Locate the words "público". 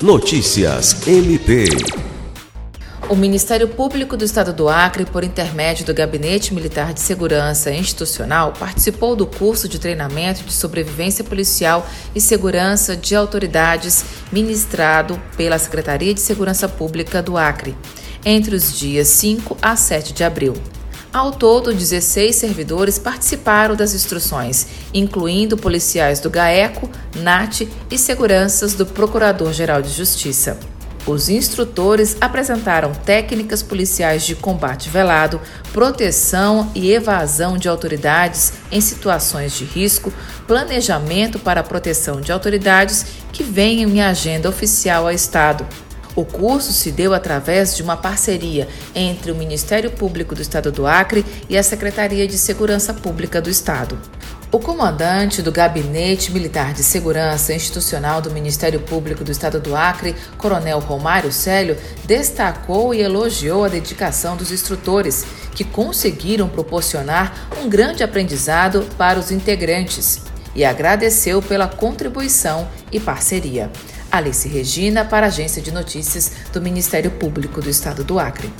3.66-4.16, 49.88-50.34, 58.80-59.22, 77.10-77.60